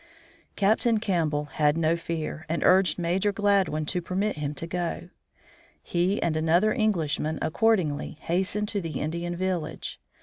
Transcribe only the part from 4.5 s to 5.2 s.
to go.